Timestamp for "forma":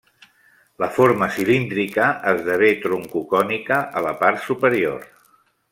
0.95-1.27